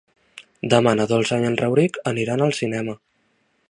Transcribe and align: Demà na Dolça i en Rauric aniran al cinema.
Demà 0.73 0.93
na 1.01 1.05
Dolça 1.13 1.39
i 1.43 1.47
en 1.51 1.59
Rauric 1.63 2.03
aniran 2.15 2.47
al 2.49 2.59
cinema. 2.63 3.01